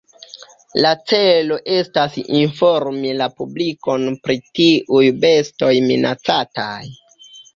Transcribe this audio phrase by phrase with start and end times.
[0.83, 6.83] La celo estas informi la publikon pri tiuj bestoj minacataj.